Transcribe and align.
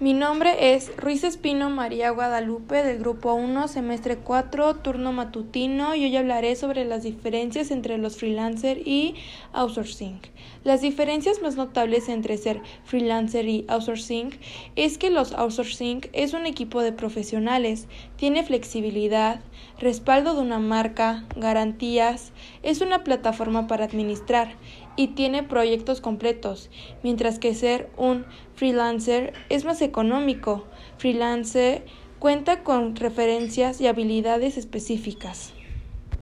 Mi 0.00 0.12
nombre 0.12 0.74
es 0.74 0.96
Ruiz 0.96 1.24
Espino 1.24 1.70
María 1.70 2.10
Guadalupe 2.10 2.84
del 2.84 3.00
Grupo 3.00 3.34
1, 3.34 3.66
semestre 3.66 4.18
4, 4.18 4.76
turno 4.76 5.12
matutino 5.12 5.96
y 5.96 6.04
hoy 6.04 6.16
hablaré 6.16 6.54
sobre 6.54 6.84
las 6.84 7.02
diferencias 7.02 7.72
entre 7.72 7.98
los 7.98 8.16
freelancer 8.16 8.86
y 8.86 9.16
outsourcing. 9.52 10.20
Las 10.62 10.82
diferencias 10.82 11.42
más 11.42 11.56
notables 11.56 12.08
entre 12.08 12.36
ser 12.36 12.62
freelancer 12.84 13.48
y 13.48 13.64
outsourcing 13.66 14.38
es 14.76 14.98
que 14.98 15.10
los 15.10 15.32
outsourcing 15.32 16.02
es 16.12 16.32
un 16.32 16.46
equipo 16.46 16.80
de 16.80 16.92
profesionales, 16.92 17.88
tiene 18.14 18.44
flexibilidad, 18.44 19.40
respaldo 19.80 20.34
de 20.34 20.42
una 20.42 20.60
marca, 20.60 21.24
garantías, 21.34 22.30
es 22.62 22.80
una 22.82 23.02
plataforma 23.02 23.66
para 23.66 23.86
administrar 23.86 24.54
y 24.94 25.08
tiene 25.08 25.42
proyectos 25.42 26.00
completos, 26.00 26.70
mientras 27.02 27.40
que 27.40 27.54
ser 27.54 27.90
un 27.96 28.26
freelancer 28.58 29.34
es 29.50 29.64
más 29.64 29.80
económico. 29.82 30.64
Freelancer 30.96 31.86
cuenta 32.18 32.64
con 32.64 32.96
referencias 32.96 33.80
y 33.80 33.86
habilidades 33.86 34.56
específicas. 34.56 35.52